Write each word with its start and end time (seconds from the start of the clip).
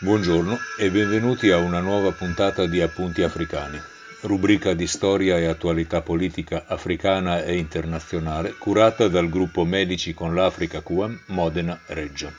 Buongiorno 0.00 0.56
e 0.78 0.92
benvenuti 0.92 1.50
a 1.50 1.56
una 1.56 1.80
nuova 1.80 2.12
puntata 2.12 2.66
di 2.66 2.80
Appunti 2.80 3.22
Africani, 3.22 3.80
rubrica 4.20 4.72
di 4.72 4.86
storia 4.86 5.38
e 5.38 5.46
attualità 5.46 6.02
politica 6.02 6.66
africana 6.68 7.42
e 7.42 7.56
internazionale 7.56 8.54
curata 8.56 9.08
dal 9.08 9.28
gruppo 9.28 9.64
Medici 9.64 10.14
con 10.14 10.36
l'Africa 10.36 10.82
QAM 10.82 11.22
Modena 11.26 11.76
Reggio. 11.86 12.32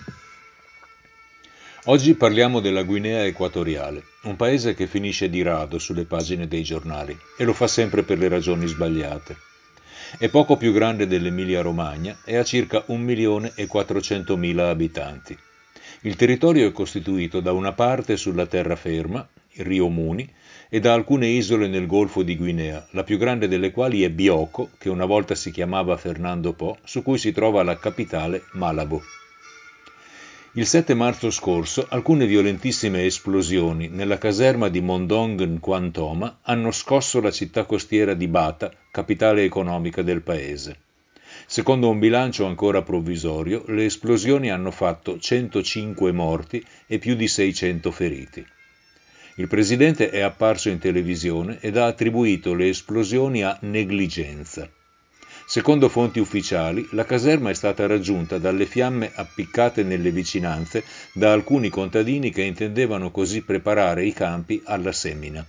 Oggi 1.88 2.14
parliamo 2.14 2.61
della 2.61 2.84
Guinea 2.84 3.25
Equatoriale, 3.25 4.04
un 4.21 4.38
paese 4.38 4.73
che 4.73 4.88
finisce 4.88 5.30
di 5.30 5.41
rado 5.41 5.80
sulle 5.80 6.05
pagine 6.05 6.48
dei 6.48 6.64
giornali 6.64 7.20
e 7.38 7.44
lo 7.44 7.52
fa 7.52 7.68
sempre 7.68 8.04
per 8.04 8.20
le 8.20 8.30
ragioni 8.30 8.68
sbagliate. 8.68 9.36
È 10.18 10.30
poco 10.30 10.55
più 10.55 10.71
grande 10.71 11.07
dell'Emilia 11.07 11.62
Romagna 11.62 12.20
e 12.23 12.38
ha 12.38 12.44
circa 12.46 12.86
1.400.000 12.88 14.60
abitanti 14.60 15.37
il 16.04 16.16
territorio 16.16 16.68
è 16.68 16.71
costituito 16.71 17.42
da 17.42 17.52
una 17.52 17.74
parte 17.74 18.16
sulla 18.16 18.46
terraferma, 18.46 19.28
il 19.54 19.66
Rio 19.66 19.89
Muni, 19.89 20.28
e 20.70 20.80
da 20.80 20.94
alcune 20.94 21.28
isole 21.28 21.68
nel 21.68 21.88
Golfo 21.88 22.24
di 22.24 22.38
Guinea, 22.38 22.88
la 22.92 23.04
più 23.04 23.18
grande 23.18 23.50
delle 23.50 23.72
quali 23.72 24.04
è 24.04 24.10
Bioko, 24.10 24.70
che 24.78 24.88
una 24.88 25.06
volta 25.06 25.36
si 25.36 25.52
chiamava 25.52 25.98
Fernando 25.98 26.54
Po, 26.54 26.78
su 26.86 27.04
cui 27.04 27.18
si 27.18 27.34
trova 27.34 27.64
la 27.64 27.78
capitale 27.78 28.44
Malabo. 28.54 29.02
Il 30.54 30.66
7 30.66 30.94
marzo 30.94 31.32
scorso 31.32 31.86
alcune 31.89 32.25
violentissime 32.25 33.03
esplosioni 33.06 33.89
nella 33.89 34.17
caserma 34.17 34.70
di 34.70 34.81
Mondong 34.81 35.44
Nquantoma 35.44 36.39
hanno 36.44 36.72
scosso 36.72 37.20
la 37.20 37.31
città 37.31 37.66
costiera 37.66 38.14
di 38.14 38.28
Bata, 38.28 38.72
capitale 38.89 39.44
economica 39.44 40.02
del 40.02 40.22
paese. 40.22 40.78
Secondo 41.52 41.89
un 41.89 41.98
bilancio 41.98 42.45
ancora 42.45 42.84
provvisorio, 42.84 43.64
le 43.70 43.86
esplosioni 43.86 44.52
hanno 44.52 44.70
fatto 44.70 45.17
105 45.17 46.12
morti 46.12 46.64
e 46.86 47.00
più 47.00 47.16
di 47.16 47.28
600 47.28 47.89
feriti. 47.89 48.45
Il 49.38 49.47
presidente 49.47 50.11
è 50.11 50.19
apparso 50.19 50.69
in 50.69 50.78
televisione 50.78 51.58
ed 51.59 51.78
ha 51.78 51.88
attribuito 51.88 52.53
le 52.53 52.69
esplosioni 52.69 53.41
a 53.41 53.58
negligenza. 53.61 54.69
Secondo 55.47 55.89
fonti 55.89 56.19
ufficiali, 56.19 56.88
la 56.91 57.03
caserma 57.03 57.50
è 57.50 57.56
stata 57.56 57.88
raggiunta 57.88 58.38
dalle 58.38 58.67
fiamme 58.67 59.11
appiccate 59.11 59.81
nelle 59.81 60.11
vicinanze 60.11 60.84
da 61.13 61.34
alcuni 61.34 61.69
contadini 61.69 62.30
che 62.30 62.44
intendevano 62.44 63.09
così 63.09 63.41
preparare 63.41 64.06
i 64.06 64.13
campi 64.13 64.61
alla 64.66 64.91
semina. 64.91 65.44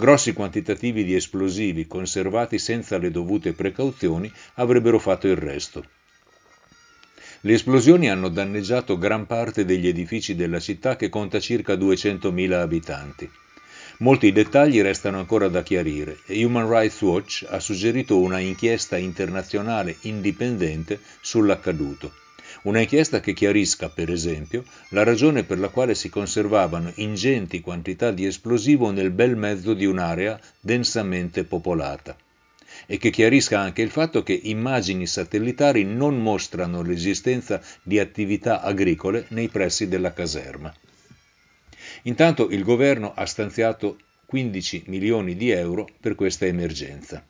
Grossi 0.00 0.32
quantitativi 0.32 1.04
di 1.04 1.14
esplosivi 1.14 1.86
conservati 1.86 2.58
senza 2.58 2.96
le 2.96 3.10
dovute 3.10 3.52
precauzioni 3.52 4.32
avrebbero 4.54 4.98
fatto 4.98 5.28
il 5.28 5.36
resto. 5.36 5.84
Le 7.42 7.52
esplosioni 7.52 8.08
hanno 8.08 8.30
danneggiato 8.30 8.96
gran 8.96 9.26
parte 9.26 9.66
degli 9.66 9.86
edifici 9.86 10.34
della 10.34 10.58
città 10.58 10.96
che 10.96 11.10
conta 11.10 11.38
circa 11.38 11.74
200.000 11.74 12.52
abitanti. 12.52 13.30
Molti 13.98 14.32
dettagli 14.32 14.80
restano 14.80 15.18
ancora 15.18 15.48
da 15.48 15.62
chiarire 15.62 16.20
e 16.24 16.42
Human 16.42 16.66
Rights 16.66 17.02
Watch 17.02 17.46
ha 17.46 17.60
suggerito 17.60 18.18
una 18.18 18.38
inchiesta 18.38 18.96
internazionale 18.96 19.98
indipendente 20.00 20.98
sull'accaduto. 21.20 22.10
Una 22.62 22.80
inchiesta 22.80 23.20
che 23.20 23.32
chiarisca, 23.32 23.88
per 23.88 24.10
esempio, 24.10 24.64
la 24.90 25.02
ragione 25.02 25.44
per 25.44 25.58
la 25.58 25.68
quale 25.68 25.94
si 25.94 26.10
conservavano 26.10 26.92
ingenti 26.96 27.60
quantità 27.60 28.10
di 28.10 28.26
esplosivo 28.26 28.90
nel 28.90 29.10
bel 29.10 29.34
mezzo 29.34 29.72
di 29.72 29.86
un'area 29.86 30.38
densamente 30.60 31.44
popolata 31.44 32.14
e 32.86 32.98
che 32.98 33.10
chiarisca 33.10 33.58
anche 33.58 33.80
il 33.80 33.90
fatto 33.90 34.22
che 34.22 34.38
immagini 34.42 35.06
satellitari 35.06 35.84
non 35.84 36.20
mostrano 36.20 36.82
l'esistenza 36.82 37.62
di 37.82 37.98
attività 37.98 38.60
agricole 38.60 39.24
nei 39.28 39.48
pressi 39.48 39.88
della 39.88 40.12
caserma. 40.12 40.72
Intanto 42.02 42.50
il 42.50 42.62
governo 42.62 43.14
ha 43.14 43.24
stanziato 43.24 43.98
15 44.26 44.84
milioni 44.86 45.34
di 45.34 45.50
euro 45.50 45.88
per 45.98 46.14
questa 46.14 46.44
emergenza. 46.44 47.24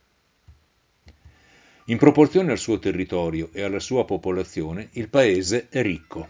In 1.87 1.97
proporzione 1.97 2.53
al 2.53 2.59
suo 2.59 2.79
territorio 2.79 3.49
e 3.53 3.63
alla 3.63 3.81
sua 3.81 4.05
popolazione, 4.05 4.91
il 4.93 5.09
paese 5.09 5.69
è 5.71 5.81
ricco, 5.83 6.29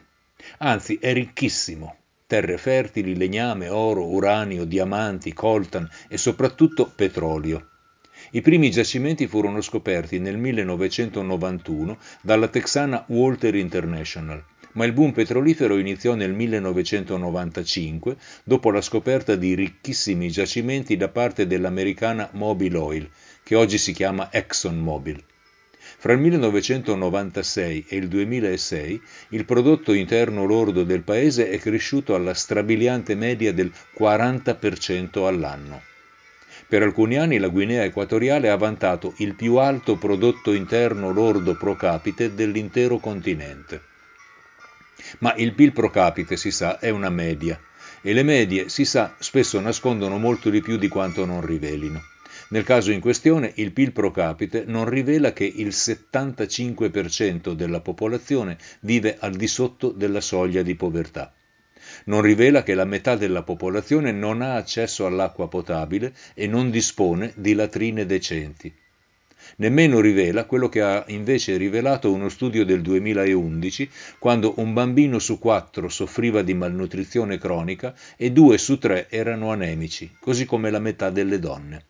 anzi 0.59 0.99
è 1.00 1.12
ricchissimo. 1.12 1.97
Terre 2.27 2.56
fertili, 2.56 3.16
legname, 3.16 3.69
oro, 3.69 4.06
uranio, 4.06 4.65
diamanti, 4.65 5.33
coltan 5.33 5.89
e 6.09 6.16
soprattutto 6.16 6.91
petrolio. 6.94 7.66
I 8.31 8.41
primi 8.43 8.71
giacimenti 8.71 9.27
furono 9.27 9.60
scoperti 9.60 10.21
nel 10.21 10.39
1991 10.39 11.99
dalla 12.22 12.47
texana 12.47 13.05
Walter 13.09 13.56
International, 13.56 14.43
ma 14.75 14.84
il 14.84 14.93
boom 14.93 15.10
petrolifero 15.10 15.78
iniziò 15.78 16.15
nel 16.15 16.33
1995 16.33 18.16
dopo 18.44 18.71
la 18.71 18.81
scoperta 18.81 19.34
di 19.34 19.55
ricchissimi 19.55 20.31
giacimenti 20.31 20.97
da 20.97 21.09
parte 21.09 21.49
dell'americana 21.49 22.28
Mobil 22.34 22.77
Oil, 22.77 23.10
che 23.43 23.56
oggi 23.56 23.78
si 23.78 23.93
chiama 23.93 24.31
ExxonMobil. 24.31 25.25
Fra 26.00 26.15
il 26.15 26.19
1996 26.19 27.84
e 27.87 27.97
il 27.97 28.09
2006 28.09 29.03
il 29.28 29.44
prodotto 29.44 29.93
interno 29.93 30.47
lordo 30.47 30.83
del 30.83 31.03
paese 31.03 31.50
è 31.50 31.59
cresciuto 31.59 32.15
alla 32.15 32.33
strabiliante 32.33 33.15
media 33.15 33.53
del 33.53 33.71
40% 33.99 35.27
all'anno. 35.27 35.83
Per 36.66 36.83
alcuni 36.83 37.19
anni 37.19 37.37
la 37.37 37.49
Guinea 37.49 37.84
Equatoriale 37.84 38.49
ha 38.49 38.56
vantato 38.56 39.12
il 39.19 39.34
più 39.34 39.56
alto 39.56 39.97
prodotto 39.97 40.55
interno 40.55 41.10
lordo 41.10 41.55
pro 41.55 41.77
capite 41.77 42.34
dell'intero 42.34 42.97
continente. 42.97 43.83
Ma 45.19 45.34
il 45.34 45.53
PIL 45.53 45.72
pro 45.72 45.91
capite, 45.91 46.39
si 46.39 46.50
sa, 46.50 46.78
è 46.78 46.89
una 46.89 47.10
media 47.10 47.60
e 48.00 48.15
le 48.15 48.22
medie, 48.22 48.71
si 48.71 48.87
sa, 48.87 49.15
spesso 49.19 49.60
nascondono 49.60 50.16
molto 50.16 50.49
di 50.49 50.62
più 50.62 50.78
di 50.78 50.89
quanto 50.89 51.27
non 51.27 51.44
rivelino. 51.44 52.00
Nel 52.53 52.65
caso 52.65 52.91
in 52.91 52.99
questione 52.99 53.53
il 53.56 53.71
PIL 53.71 53.93
pro 53.93 54.11
capite 54.11 54.65
non 54.66 54.88
rivela 54.88 55.33
che 55.33 55.44
il 55.44 55.69
75% 55.69 57.53
della 57.53 57.81
popolazione 57.81 58.59
vive 58.81 59.19
al 59.21 59.37
di 59.37 59.47
sotto 59.47 59.93
della 59.93 60.21
soglia 60.21 60.62
di 60.62 60.75
povertà. 60.75 61.33
Non 62.06 62.22
rivela 62.22 62.65
che 62.65 62.75
la 62.75 62.84
metà 62.84 63.15
della 63.15 63.44
popolazione 63.44 64.10
non 64.10 64.43
ha 64.43 64.56
accesso 64.56 65.06
all'acqua 65.06 65.47
potabile 65.47 66.12
e 66.34 66.49
non 66.49 66.71
dispone 66.71 67.33
di 67.37 67.55
latrine 67.55 68.05
decenti. 68.05 68.75
Nemmeno 69.59 70.00
rivela 70.00 70.44
quello 70.44 70.69
che 70.69 70.83
ha 70.83 71.05
invece 71.06 71.56
rivelato 71.56 72.12
uno 72.12 72.28
studio 72.28 72.65
del 72.65 72.83
2011, 72.83 73.89
quando 74.19 74.55
un 74.56 74.72
bambino 74.72 75.21
su 75.21 75.39
quattro 75.39 75.89
soffriva 75.89 76.43
di 76.43 76.55
malnutrizione 76.55 77.39
cronica 77.39 77.94
e 78.16 78.33
due 78.33 78.59
su 78.59 78.77
tre 78.78 79.09
erano 79.09 79.53
anemici, 79.53 80.16
così 80.19 80.44
come 80.47 80.71
la 80.71 80.81
metà 80.81 81.10
delle 81.10 81.39
donne. 81.39 81.84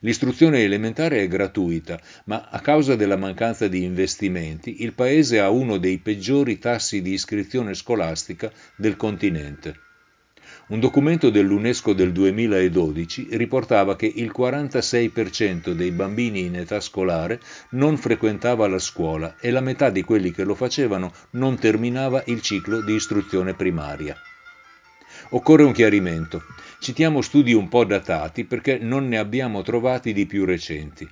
L'istruzione 0.00 0.62
elementare 0.62 1.22
è 1.22 1.28
gratuita, 1.28 2.00
ma 2.24 2.48
a 2.50 2.60
causa 2.60 2.96
della 2.96 3.16
mancanza 3.16 3.68
di 3.68 3.82
investimenti 3.82 4.82
il 4.82 4.92
Paese 4.92 5.40
ha 5.40 5.50
uno 5.50 5.78
dei 5.78 5.98
peggiori 5.98 6.58
tassi 6.58 7.02
di 7.02 7.12
iscrizione 7.12 7.74
scolastica 7.74 8.50
del 8.76 8.96
continente. 8.96 9.88
Un 10.70 10.78
documento 10.78 11.30
dell'UNESCO 11.30 11.92
del 11.94 12.12
2012 12.12 13.28
riportava 13.32 13.96
che 13.96 14.06
il 14.06 14.32
46% 14.36 15.72
dei 15.72 15.90
bambini 15.90 16.44
in 16.44 16.54
età 16.54 16.78
scolare 16.78 17.40
non 17.70 17.96
frequentava 17.96 18.68
la 18.68 18.78
scuola 18.78 19.36
e 19.40 19.50
la 19.50 19.60
metà 19.60 19.90
di 19.90 20.04
quelli 20.04 20.30
che 20.30 20.44
lo 20.44 20.54
facevano 20.54 21.12
non 21.30 21.58
terminava 21.58 22.22
il 22.26 22.40
ciclo 22.40 22.82
di 22.82 22.94
istruzione 22.94 23.54
primaria. 23.54 24.16
Occorre 25.30 25.64
un 25.64 25.72
chiarimento. 25.72 26.42
Citiamo 26.82 27.20
studi 27.20 27.52
un 27.52 27.68
po' 27.68 27.84
datati 27.84 28.46
perché 28.46 28.78
non 28.78 29.06
ne 29.06 29.18
abbiamo 29.18 29.60
trovati 29.60 30.14
di 30.14 30.24
più 30.24 30.46
recenti. 30.46 31.06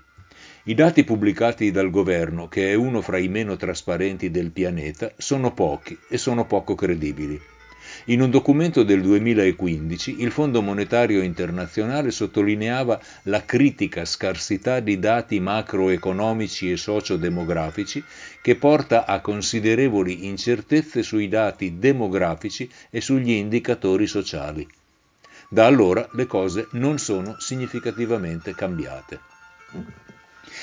I 0.64 0.72
dati 0.72 1.04
pubblicati 1.04 1.70
dal 1.70 1.90
governo, 1.90 2.48
che 2.48 2.70
è 2.70 2.74
uno 2.74 3.02
fra 3.02 3.18
i 3.18 3.28
meno 3.28 3.54
trasparenti 3.54 4.30
del 4.30 4.50
pianeta, 4.50 5.12
sono 5.18 5.52
pochi 5.52 5.98
e 6.08 6.16
sono 6.16 6.46
poco 6.46 6.74
credibili. 6.74 7.38
In 8.06 8.22
un 8.22 8.30
documento 8.30 8.82
del 8.82 9.02
2015 9.02 10.22
il 10.22 10.30
Fondo 10.30 10.62
Monetario 10.62 11.20
Internazionale 11.20 12.12
sottolineava 12.12 12.98
la 13.24 13.44
critica 13.44 14.06
scarsità 14.06 14.80
di 14.80 14.98
dati 14.98 15.38
macroeconomici 15.38 16.72
e 16.72 16.78
sociodemografici 16.78 18.02
che 18.40 18.56
porta 18.56 19.04
a 19.04 19.20
considerevoli 19.20 20.24
incertezze 20.24 21.02
sui 21.02 21.28
dati 21.28 21.78
demografici 21.78 22.70
e 22.88 23.02
sugli 23.02 23.32
indicatori 23.32 24.06
sociali. 24.06 24.66
Da 25.50 25.64
allora 25.64 26.06
le 26.12 26.26
cose 26.26 26.68
non 26.72 26.98
sono 26.98 27.36
significativamente 27.38 28.54
cambiate. 28.54 29.18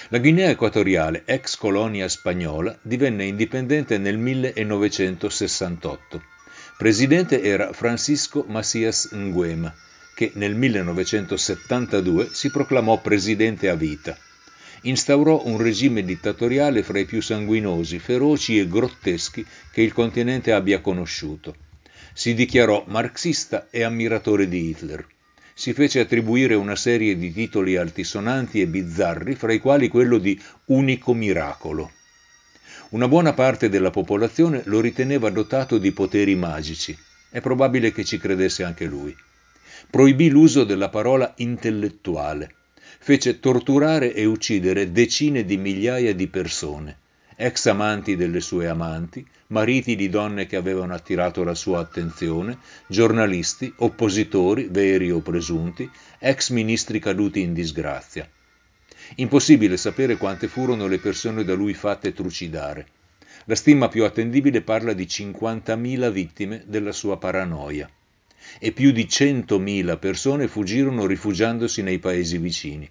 La 0.09 0.19
Guinea 0.19 0.49
Equatoriale, 0.49 1.23
ex 1.25 1.57
colonia 1.57 2.07
spagnola, 2.07 2.77
divenne 2.83 3.25
indipendente 3.25 3.97
nel 3.97 4.19
1968. 4.19 6.21
Presidente 6.77 7.41
era 7.41 7.73
Francisco 7.73 8.45
Macias 8.47 9.09
Nguema, 9.11 9.73
che 10.13 10.31
nel 10.35 10.53
1972 10.53 12.29
si 12.31 12.51
proclamò 12.51 13.01
presidente 13.01 13.69
a 13.69 13.75
vita. 13.75 14.15
Instaurò 14.81 15.45
un 15.45 15.57
regime 15.57 16.03
dittatoriale 16.03 16.83
fra 16.83 16.99
i 16.99 17.05
più 17.05 17.23
sanguinosi, 17.23 17.97
feroci 17.97 18.59
e 18.59 18.67
grotteschi 18.67 19.43
che 19.71 19.81
il 19.81 19.93
continente 19.93 20.53
abbia 20.53 20.79
conosciuto. 20.79 21.55
Si 22.17 22.33
dichiarò 22.33 22.85
marxista 22.87 23.67
e 23.69 23.83
ammiratore 23.83 24.47
di 24.47 24.69
Hitler. 24.69 25.05
Si 25.53 25.73
fece 25.73 25.99
attribuire 25.99 26.55
una 26.55 26.77
serie 26.77 27.17
di 27.17 27.33
titoli 27.33 27.75
altisonanti 27.75 28.61
e 28.61 28.67
bizzarri, 28.67 29.35
fra 29.35 29.51
i 29.51 29.59
quali 29.59 29.89
quello 29.89 30.17
di 30.17 30.41
unico 30.67 31.13
miracolo. 31.13 31.91
Una 32.91 33.09
buona 33.09 33.33
parte 33.33 33.67
della 33.67 33.89
popolazione 33.89 34.61
lo 34.63 34.79
riteneva 34.79 35.29
dotato 35.29 35.77
di 35.77 35.91
poteri 35.91 36.35
magici. 36.35 36.97
È 37.29 37.41
probabile 37.41 37.91
che 37.91 38.05
ci 38.05 38.17
credesse 38.17 38.63
anche 38.63 38.85
lui. 38.85 39.13
Proibì 39.89 40.29
l'uso 40.29 40.63
della 40.63 40.87
parola 40.87 41.33
intellettuale. 41.39 42.55
Fece 42.97 43.41
torturare 43.41 44.13
e 44.13 44.23
uccidere 44.23 44.89
decine 44.93 45.43
di 45.43 45.57
migliaia 45.57 46.15
di 46.15 46.27
persone, 46.27 46.97
ex 47.35 47.65
amanti 47.65 48.15
delle 48.15 48.39
sue 48.39 48.67
amanti, 48.67 49.25
mariti 49.47 49.95
di 49.95 50.09
donne 50.09 50.45
che 50.45 50.55
avevano 50.55 50.93
attirato 50.93 51.43
la 51.43 51.53
sua 51.53 51.79
attenzione, 51.79 52.57
giornalisti, 52.87 53.73
oppositori, 53.77 54.67
veri 54.69 55.11
o 55.11 55.19
presunti, 55.19 55.89
ex 56.19 56.49
ministri 56.49 56.99
caduti 56.99 57.41
in 57.41 57.53
disgrazia. 57.53 58.29
Impossibile 59.15 59.77
sapere 59.77 60.17
quante 60.17 60.47
furono 60.47 60.87
le 60.87 60.99
persone 60.99 61.43
da 61.43 61.53
lui 61.53 61.73
fatte 61.73 62.13
trucidare. 62.13 62.87
La 63.45 63.55
stima 63.55 63.89
più 63.89 64.03
attendibile 64.03 64.61
parla 64.61 64.93
di 64.93 65.03
50.000 65.03 66.11
vittime 66.11 66.63
della 66.65 66.91
sua 66.91 67.17
paranoia 67.17 67.89
e 68.59 68.71
più 68.71 68.91
di 68.91 69.05
100.000 69.05 69.99
persone 69.99 70.47
fuggirono 70.47 71.05
rifugiandosi 71.05 71.81
nei 71.81 71.99
paesi 71.99 72.37
vicini. 72.37 72.89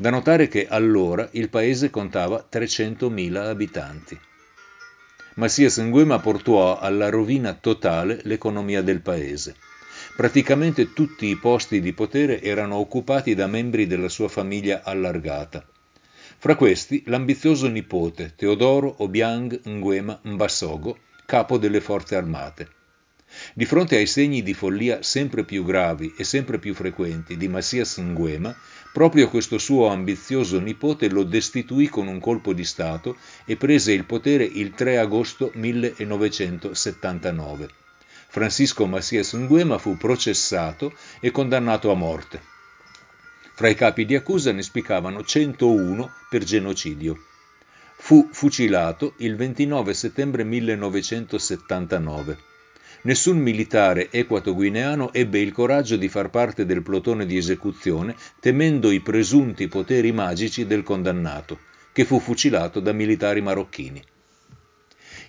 Da 0.00 0.08
notare 0.08 0.48
che 0.48 0.66
allora 0.66 1.28
il 1.32 1.50
paese 1.50 1.90
contava 1.90 2.48
300.000 2.50 3.36
abitanti. 3.36 4.18
Massias 5.34 5.76
Nguema 5.76 6.18
portò 6.20 6.78
alla 6.78 7.10
rovina 7.10 7.52
totale 7.52 8.20
l'economia 8.22 8.80
del 8.80 9.02
paese. 9.02 9.56
Praticamente 10.16 10.94
tutti 10.94 11.26
i 11.26 11.36
posti 11.36 11.82
di 11.82 11.92
potere 11.92 12.40
erano 12.40 12.76
occupati 12.76 13.34
da 13.34 13.46
membri 13.46 13.86
della 13.86 14.08
sua 14.08 14.28
famiglia 14.28 14.80
allargata. 14.84 15.68
Fra 16.38 16.54
questi 16.54 17.02
l'ambizioso 17.04 17.68
nipote 17.68 18.32
Teodoro 18.34 19.02
Obiang 19.02 19.60
Nguema 19.66 20.18
Mbasogo, 20.22 20.96
capo 21.26 21.58
delle 21.58 21.82
forze 21.82 22.16
armate. 22.16 22.68
Di 23.52 23.64
fronte 23.64 23.96
ai 23.96 24.06
segni 24.06 24.42
di 24.42 24.54
follia 24.54 25.02
sempre 25.02 25.44
più 25.44 25.62
gravi 25.62 26.14
e 26.16 26.24
sempre 26.24 26.58
più 26.58 26.74
frequenti 26.74 27.36
di 27.36 27.48
Massias 27.48 27.98
Nguema, 27.98 28.56
proprio 28.92 29.28
questo 29.28 29.58
suo 29.58 29.88
ambizioso 29.88 30.58
nipote 30.58 31.08
lo 31.08 31.22
destituì 31.22 31.88
con 31.88 32.08
un 32.08 32.18
colpo 32.20 32.52
di 32.52 32.64
Stato 32.64 33.16
e 33.44 33.56
prese 33.56 33.92
il 33.92 34.04
potere 34.04 34.42
il 34.44 34.72
3 34.72 34.98
agosto 34.98 35.52
1979. 35.54 37.68
Francisco 38.28 38.86
Macias 38.86 39.32
Nguema 39.34 39.78
fu 39.78 39.96
processato 39.96 40.92
e 41.20 41.30
condannato 41.30 41.90
a 41.90 41.94
morte. 41.94 42.42
Fra 43.54 43.68
i 43.68 43.74
capi 43.74 44.04
di 44.06 44.14
accusa 44.14 44.52
ne 44.52 44.62
spiccavano 44.62 45.24
101 45.24 46.12
per 46.28 46.44
genocidio. 46.44 47.24
Fu 47.96 48.28
fucilato 48.32 49.14
il 49.18 49.36
29 49.36 49.94
settembre 49.94 50.44
1979. 50.44 52.49
Nessun 53.02 53.38
militare 53.38 54.10
equatoguineano 54.10 55.14
ebbe 55.14 55.40
il 55.40 55.52
coraggio 55.52 55.96
di 55.96 56.08
far 56.08 56.28
parte 56.28 56.66
del 56.66 56.82
plotone 56.82 57.24
di 57.24 57.38
esecuzione 57.38 58.14
temendo 58.40 58.90
i 58.90 59.00
presunti 59.00 59.68
poteri 59.68 60.12
magici 60.12 60.66
del 60.66 60.82
condannato, 60.82 61.60
che 61.92 62.04
fu 62.04 62.20
fucilato 62.20 62.78
da 62.78 62.92
militari 62.92 63.40
marocchini. 63.40 64.02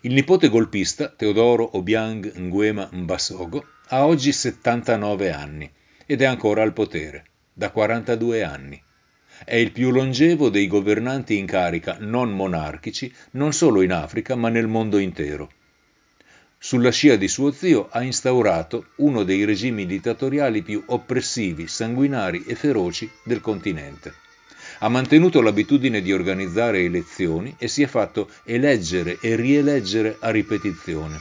Il 0.02 0.14
nipote 0.14 0.50
golpista, 0.50 1.08
Teodoro 1.08 1.78
Obiang 1.78 2.34
Nguema 2.36 2.90
Mbasogo, 2.92 3.64
ha 3.88 4.06
oggi 4.06 4.34
79 4.34 5.32
anni 5.32 5.72
ed 6.06 6.22
è 6.22 6.26
ancora 6.26 6.64
al 6.64 6.74
potere, 6.74 7.24
da 7.54 7.72
42 7.72 8.44
anni. 8.44 8.84
È 9.46 9.56
il 9.56 9.72
più 9.72 9.92
longevo 9.92 10.50
dei 10.50 10.68
governanti 10.68 11.38
in 11.38 11.46
carica 11.46 11.96
non 12.02 12.32
monarchici 12.32 13.14
non 13.32 13.54
solo 13.54 13.82
in 13.82 13.94
Africa 13.94 14.36
ma 14.36 14.50
nel 14.50 14.68
mondo 14.68 14.98
intero. 14.98 15.52
Sulla 16.64 16.92
scia 16.92 17.16
di 17.16 17.28
suo 17.28 17.52
zio 17.52 17.88
ha 17.90 18.04
instaurato 18.04 18.90
uno 18.98 19.24
dei 19.24 19.46
regimi 19.46 19.88
dittatoriali 19.88 20.62
più 20.62 20.84
oppressivi, 20.86 21.68
sanguinari 21.68 22.44
e 22.46 22.54
feroci 22.54 23.10
del 23.24 23.42
continente 23.42 24.14
ha 24.84 24.90
mantenuto 24.90 25.42
l'abitudine 25.42 26.02
di 26.02 26.12
organizzare 26.12 26.84
elezioni 26.84 27.56
e 27.58 27.68
si 27.68 27.84
è 27.84 27.88
fatto 27.88 28.30
eleggere 28.44 29.18
e 29.22 29.36
rieleggere 29.36 30.18
a 30.20 30.32
ripetizione. 30.32 31.20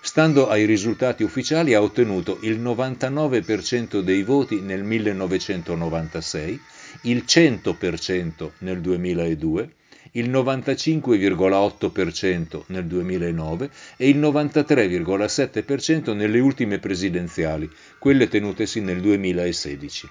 Stando 0.00 0.48
ai 0.48 0.64
risultati 0.64 1.24
ufficiali 1.24 1.74
ha 1.74 1.82
ottenuto 1.82 2.38
il 2.42 2.60
99% 2.60 4.00
dei 4.00 4.22
voti 4.22 4.60
nel 4.60 4.84
1996, 4.84 6.60
il 7.02 7.24
100% 7.26 8.50
nel 8.58 8.80
2002, 8.80 9.70
il 10.12 10.30
95,8% 10.30 12.62
nel 12.66 12.86
2009 12.86 13.70
e 13.96 14.08
il 14.08 14.18
93,7% 14.18 16.14
nelle 16.14 16.40
ultime 16.40 16.78
presidenziali, 16.78 17.70
quelle 17.98 18.28
tenutesi 18.28 18.80
nel 18.80 19.00
2016. 19.00 20.08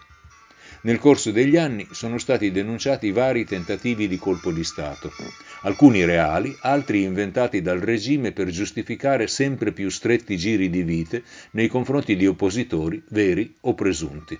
Nel 0.81 0.98
corso 0.98 1.31
degli 1.31 1.57
anni 1.57 1.86
sono 1.92 2.18
stati 2.18 2.51
denunciati 2.51 3.12
vari 3.12 3.44
tentativi 3.44 4.07
di 4.07 4.18
colpo 4.18 4.51
di 4.51 4.63
Stato, 4.63 5.12
alcuni 5.63 6.06
reali, 6.06 6.56
altri 6.62 7.04
inventati 7.04 7.62
dal 7.62 7.80
regime 7.80 8.31
per 8.31 8.48
giustificare 8.48 9.28
sempre 9.28 9.74
più 9.74 9.90
stretti 9.90 10.38
giri 10.38 10.69
di 10.69 10.84
vite 10.84 11.24
nei 11.51 11.68
confronti 11.68 12.16
di 12.16 12.28
oppositori 12.28 13.04
veri 13.10 13.57
o 13.62 13.74
presunti. 13.74 14.38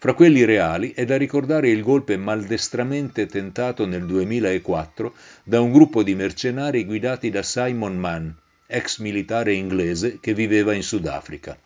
Fra 0.00 0.14
quelli 0.14 0.44
reali 0.44 0.92
è 0.92 1.04
da 1.04 1.16
ricordare 1.16 1.70
il 1.70 1.82
golpe 1.82 2.16
maldestramente 2.16 3.26
tentato 3.26 3.84
nel 3.84 4.06
2004 4.06 5.12
da 5.42 5.60
un 5.60 5.72
gruppo 5.72 6.04
di 6.04 6.14
mercenari 6.14 6.84
guidati 6.84 7.30
da 7.30 7.42
Simon 7.42 7.96
Mann, 7.96 8.28
ex 8.68 8.98
militare 9.00 9.54
inglese 9.54 10.18
che 10.20 10.34
viveva 10.34 10.72
in 10.72 10.84
Sudafrica. 10.84 11.58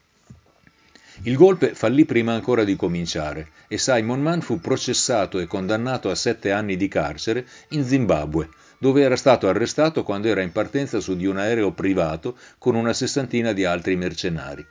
Il 1.25 1.37
golpe 1.37 1.75
fallì 1.75 2.07
prima 2.07 2.33
ancora 2.33 2.65
di 2.65 2.75
cominciare 2.75 3.49
e 3.69 3.77
Simon 3.77 4.23
Mann 4.23 4.41
fu 4.41 4.61
processato 4.61 5.39
e 5.39 5.47
condannato 5.47 6.09
a 6.09 6.15
sette 6.15 6.53
anni 6.53 6.79
di 6.79 6.89
carcere 6.89 7.47
in 7.73 7.85
Zimbabwe, 7.85 8.49
dove 8.79 9.03
era 9.03 9.17
stato 9.17 9.47
arrestato 9.47 10.05
quando 10.05 10.29
era 10.29 10.41
in 10.41 10.53
partenza 10.53 11.01
su 11.01 11.17
di 11.17 11.27
un 11.27 11.37
aereo 11.37 11.73
privato 11.73 12.39
con 12.57 12.77
una 12.77 12.95
sessantina 12.95 13.53
di 13.53 13.67
altri 13.67 13.95
mercenari. 13.95 14.67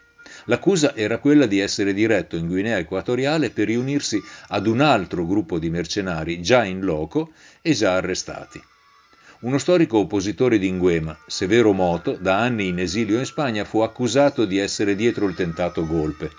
L'accusa 0.46 0.96
era 0.96 1.20
quella 1.20 1.46
di 1.46 1.60
essere 1.60 1.94
diretto 1.94 2.36
in 2.36 2.48
Guinea 2.48 2.78
Equatoriale 2.78 3.50
per 3.52 3.68
riunirsi 3.68 4.22
ad 4.48 4.68
un 4.68 4.82
altro 4.82 5.26
gruppo 5.26 5.60
di 5.60 5.70
mercenari 5.70 6.42
già 6.42 6.64
in 6.64 6.82
loco 6.82 7.32
e 7.62 7.74
già 7.74 7.96
arrestati. 7.96 8.62
Uno 9.42 9.58
storico 9.58 9.98
oppositore 9.98 10.60
di 10.60 10.72
Nguema, 10.72 11.18
Severo 11.26 11.74
Moto, 11.74 12.16
da 12.20 12.38
anni 12.38 12.68
in 12.68 12.80
esilio 12.80 13.18
in 13.18 13.26
Spagna, 13.26 13.66
fu 13.66 13.80
accusato 13.80 14.46
di 14.46 14.60
essere 14.60 14.96
dietro 14.96 15.28
il 15.28 15.34
tentato 15.34 15.88
golpe, 15.88 16.30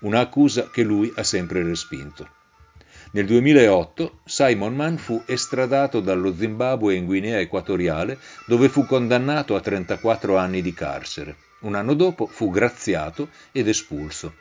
un'accusa 0.00 0.70
che 0.70 0.82
lui 0.82 1.12
ha 1.16 1.24
sempre 1.24 1.62
respinto. 1.64 2.28
Nel 3.12 3.26
2008 3.26 4.20
Simon 4.24 4.74
Mann 4.74 4.96
fu 4.96 5.22
estradato 5.26 6.00
dallo 6.00 6.34
Zimbabwe 6.34 6.94
in 6.94 7.04
Guinea 7.04 7.40
Equatoriale, 7.40 8.18
dove 8.46 8.68
fu 8.68 8.86
condannato 8.86 9.54
a 9.54 9.60
34 9.60 10.36
anni 10.36 10.62
di 10.62 10.72
carcere. 10.72 11.36
Un 11.62 11.74
anno 11.74 11.94
dopo 11.94 12.26
fu 12.26 12.50
graziato 12.50 13.28
ed 13.52 13.68
espulso. 13.68 14.34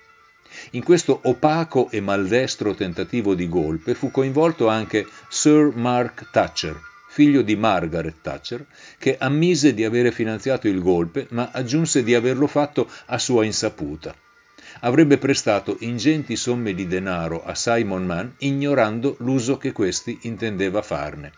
In 0.72 0.84
questo 0.84 1.20
opaco 1.24 1.90
e 1.92 2.01
maldestro 2.01 2.74
tentativo 2.74 3.36
di 3.36 3.48
golpe 3.48 3.94
fu 3.94 4.12
coinvolto 4.12 4.68
anche 4.68 5.08
Sir 5.30 5.72
Mark 5.75 6.30
Thatcher, 6.32 6.80
figlio 7.08 7.42
di 7.42 7.56
Margaret 7.56 8.16
Thatcher, 8.22 8.66
che 8.98 9.18
ammise 9.18 9.74
di 9.74 9.86
avere 9.86 10.12
finanziato 10.12 10.68
il 10.68 10.82
golpe, 10.82 11.28
ma 11.30 11.51
aggiunse 11.54 12.04
di 12.04 12.16
averlo 12.16 12.48
fatto 12.48 12.90
a 13.06 13.18
sua 13.18 13.46
insaputa. 13.46 14.16
Avrebbe 14.82 15.18
prestato 15.18 15.78
ingenti 15.82 16.36
somme 16.36 16.74
di 16.74 16.88
denaro 16.88 17.44
a 17.46 17.54
Simon 17.54 18.06
Mann, 18.06 18.30
ignorando 18.40 19.16
l'uso 19.20 19.58
che 19.58 19.72
questi 19.72 20.18
intendeva 20.24 20.82
farne. 20.82 21.34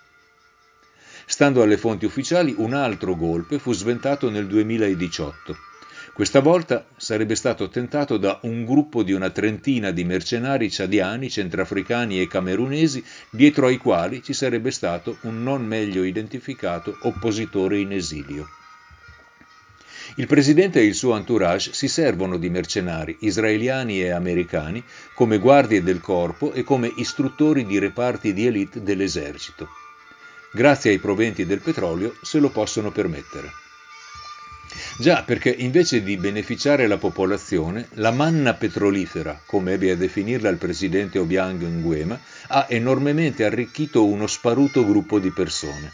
Stando 1.26 1.62
alle 1.62 1.78
fonti 1.78 2.06
ufficiali, 2.06 2.54
un 2.58 2.74
altro 2.74 3.16
golpe 3.16 3.60
fu 3.60 3.74
sventato 3.74 4.30
nel 4.30 4.48
2018 4.48 5.72
questa 6.14 6.42
volta 6.42 6.86
sarebbe 6.96 7.34
stato 7.34 7.70
tentato 7.70 8.18
da 8.18 8.38
un 8.44 8.66
gruppo 8.66 9.02
di 9.02 9.14
una 9.14 9.32
trentina 9.32 9.90
di 9.90 10.04
mercenari 10.04 10.70
ciadiani, 10.70 11.28
centrafricani 11.28 12.22
e 12.22 12.28
camerunesi, 12.28 13.04
dietro 13.32 13.66
ai 13.66 13.78
quali 13.78 14.22
ci 14.22 14.34
sarebbe 14.34 14.70
stato 14.70 15.18
un 15.22 15.42
non 15.42 15.66
meglio 15.66 16.04
identificato 16.04 16.96
oppositore 17.02 17.80
in 17.80 17.94
esilio. 17.94 18.48
Il 20.18 20.28
presidente 20.28 20.82
e 20.82 20.86
il 20.86 20.94
suo 20.94 21.18
entourage 21.18 21.74
si 21.74 21.88
servono 21.88 22.38
di 22.38 22.50
mercenari 22.52 23.18
israeliani 23.22 24.04
e 24.04 24.12
americani 24.12 24.84
come 25.16 25.40
guardie 25.40 25.82
del 25.82 26.00
corpo 26.00 26.54
e 26.54 26.62
come 26.62 26.94
istruttori 26.98 27.66
di 27.66 27.80
reparti 27.80 28.34
di 28.34 28.46
elite 28.46 28.84
dell'esercito. 28.84 29.70
Grazie 30.52 30.92
ai 30.92 31.00
proventi 31.00 31.48
del 31.48 31.62
petrolio 31.62 32.14
se 32.22 32.38
lo 32.38 32.52
possono 32.52 32.92
permettere. 32.92 33.63
Già, 34.96 35.24
perché 35.24 35.50
invece 35.50 36.04
di 36.04 36.18
beneficiare 36.18 36.86
la 36.86 36.98
popolazione, 36.98 37.88
la 37.94 38.12
manna 38.12 38.54
petrolifera, 38.54 39.42
come 39.48 39.74
ebbe 39.74 39.90
a 39.90 39.96
definirla 39.96 40.50
il 40.50 40.58
presidente 40.58 41.18
Obiang 41.18 41.62
Nguema, 41.64 42.20
ha 42.50 42.68
enormemente 42.70 43.44
arricchito 43.44 44.06
uno 44.06 44.28
sparuto 44.28 44.86
gruppo 44.86 45.18
di 45.18 45.32
persone. 45.32 45.92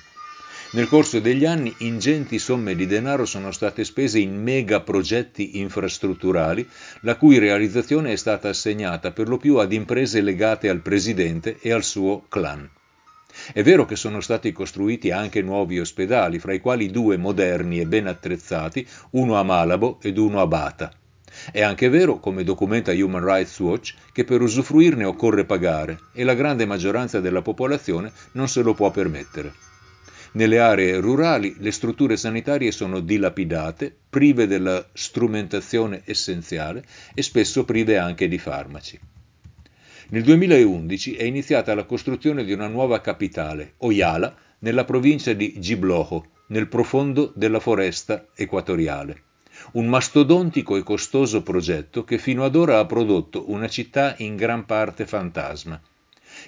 Nel 0.72 0.88
corso 0.88 1.20
degli 1.20 1.46
anni 1.46 1.74
ingenti 1.79 2.38
somme 2.38 2.75
di 2.75 2.86
denaro 2.86 3.25
sono 3.25 3.51
state 3.51 3.86
spese 3.86 4.20
in 4.20 4.39
mega 4.39 4.82
progetti 4.82 5.60
infrastrutturali, 5.60 6.68
la 7.01 7.15
cui 7.15 7.39
realizzazione 7.39 8.12
è 8.12 8.15
stata 8.18 8.50
assegnata 8.50 9.12
per 9.12 9.29
lo 9.29 9.38
più 9.38 9.56
ad 9.56 9.72
imprese 9.72 10.22
legate 10.22 10.68
al 10.68 10.82
presidente 10.82 11.58
e 11.62 11.72
al 11.72 11.84
suo 11.84 12.25
clan. 12.27 12.70
È 13.51 13.63
vero 13.63 13.86
che 13.86 13.96
sono 13.96 14.22
stati 14.22 14.51
costruiti 14.51 15.10
anche 15.10 15.41
nuovi 15.41 15.79
ospedali, 15.79 16.38
fra 16.38 16.53
i 16.53 16.60
quali 16.60 16.91
due 16.91 17.18
moderni 17.18 17.79
e 17.79 17.88
ben 17.88 18.06
attrezzati, 18.06 18.88
uno 19.12 19.39
a 19.39 19.44
Malabo 19.44 19.98
ed 20.01 20.20
uno 20.20 20.39
a 20.39 20.46
Bata. 20.46 20.91
È 21.51 21.62
anche 21.62 21.89
vero, 21.89 22.20
come 22.20 22.44
documenta 22.44 22.91
Human 22.91 23.24
Rights 23.24 23.60
Watch, 23.60 23.96
che 24.12 24.24
per 24.24 24.41
usufruirne 24.41 25.03
occorre 25.03 25.46
pagare 25.46 25.98
e 26.13 26.24
la 26.24 26.36
grande 26.36 26.65
maggioranza 26.65 27.20
della 27.20 27.41
popolazione 27.41 28.12
non 28.34 28.48
se 28.48 28.62
lo 28.62 28.75
può 28.75 28.91
permettere. 28.91 29.53
Nelle 30.34 30.60
aree 30.60 31.00
rurali 31.00 31.56
le 31.58 31.72
strutture 31.72 32.18
sanitarie 32.18 32.72
sono 32.72 33.00
dilapidate, 33.00 33.96
prive 34.10 34.46
della 34.46 34.86
strumentazione 34.94 36.03
essenziale 36.06 36.84
e 37.15 37.24
spesso 37.24 37.65
prive 37.65 37.98
anche 37.98 38.27
di 38.27 38.38
farmaci. 38.38 39.00
Nel 40.12 40.24
2011 40.24 41.18
è 41.18 41.24
iniziata 41.24 41.75
la 41.75 41.84
costruzione 41.84 42.44
di 42.44 42.51
una 42.51 42.66
nuova 42.66 43.00
capitale, 43.00 43.74
Oyala, 43.78 44.36
nella 44.60 44.84
provincia 44.84 45.34
di 45.34 45.60
Giblojo, 45.60 46.25
nel 46.48 46.68
profondo 46.68 47.32
della 47.36 47.60
foresta 47.60 48.25
equatoriale. 48.34 49.22
Un 49.74 49.86
mastodontico 49.86 50.78
e 50.78 50.82
costoso 50.82 51.44
progetto 51.44 52.06
che 52.06 52.18
fino 52.18 52.44
ad 52.44 52.56
ora 52.56 52.80
ha 52.80 52.86
prodotto 52.88 53.51
una 53.51 53.68
città 53.68 54.16
in 54.18 54.36
gran 54.36 54.66
parte 54.66 55.06
fantasma. 55.06 55.80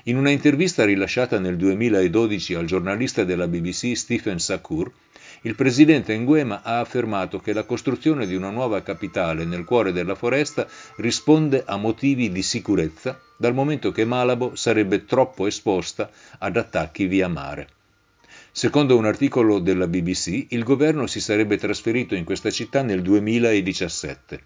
In 0.05 0.17
una 0.17 0.31
intervista 0.31 0.83
rilasciata 0.83 1.37
nel 1.37 1.57
2012 1.57 2.55
al 2.55 2.65
giornalista 2.65 3.23
della 3.23 3.47
BBC 3.47 3.95
Stephen 3.95 4.39
Sakur, 4.39 4.91
il 5.43 5.55
presidente 5.55 6.15
Nguema 6.15 6.61
ha 6.61 6.79
affermato 6.79 7.39
che 7.39 7.51
la 7.51 7.63
costruzione 7.63 8.27
di 8.27 8.35
una 8.35 8.51
nuova 8.51 8.83
capitale 8.83 9.43
nel 9.43 9.63
cuore 9.63 9.91
della 9.91 10.13
foresta 10.13 10.67
risponde 10.97 11.63
a 11.65 11.77
motivi 11.77 12.31
di 12.31 12.43
sicurezza, 12.43 13.19
dal 13.37 13.55
momento 13.55 13.91
che 13.91 14.05
Malabo 14.05 14.55
sarebbe 14.55 15.05
troppo 15.05 15.47
esposta 15.47 16.11
ad 16.37 16.57
attacchi 16.57 17.05
via 17.07 17.27
mare. 17.27 17.67
Secondo 18.51 18.95
un 18.95 19.05
articolo 19.05 19.57
della 19.57 19.87
BBC, 19.87 20.47
il 20.49 20.63
governo 20.63 21.07
si 21.07 21.19
sarebbe 21.19 21.57
trasferito 21.57 22.13
in 22.13 22.23
questa 22.23 22.51
città 22.51 22.83
nel 22.83 23.01
2017. 23.01 24.43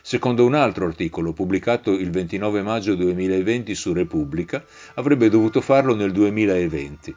Secondo 0.00 0.44
un 0.44 0.54
altro 0.54 0.86
articolo 0.86 1.32
pubblicato 1.32 1.90
il 1.90 2.10
29 2.10 2.62
maggio 2.62 2.94
2020 2.94 3.74
su 3.74 3.92
Repubblica, 3.92 4.64
avrebbe 4.94 5.28
dovuto 5.28 5.60
farlo 5.60 5.96
nel 5.96 6.12
2020. 6.12 7.16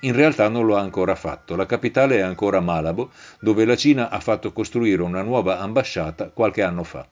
In 0.00 0.14
realtà 0.14 0.48
non 0.48 0.64
lo 0.64 0.76
ha 0.76 0.80
ancora 0.80 1.14
fatto. 1.14 1.56
La 1.56 1.66
capitale 1.66 2.16
è 2.16 2.20
ancora 2.20 2.60
Malabo, 2.60 3.10
dove 3.40 3.64
la 3.64 3.76
Cina 3.76 4.08
ha 4.08 4.18
fatto 4.20 4.52
costruire 4.52 5.02
una 5.02 5.22
nuova 5.22 5.58
ambasciata 5.58 6.30
qualche 6.30 6.62
anno 6.62 6.84
fa. 6.84 7.06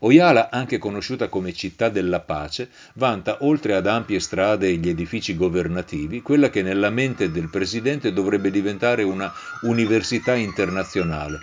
Oyala, 0.00 0.48
anche 0.50 0.78
conosciuta 0.78 1.28
come 1.28 1.52
città 1.52 1.88
della 1.88 2.20
pace, 2.20 2.70
vanta, 2.94 3.38
oltre 3.40 3.74
ad 3.74 3.86
ampie 3.86 4.20
strade 4.20 4.68
e 4.68 4.76
gli 4.76 4.88
edifici 4.88 5.36
governativi, 5.36 6.22
quella 6.22 6.50
che 6.50 6.62
nella 6.62 6.90
mente 6.90 7.30
del 7.30 7.50
presidente 7.50 8.12
dovrebbe 8.12 8.50
diventare 8.50 9.02
una 9.02 9.32
università 9.62 10.34
internazionale 10.34 11.38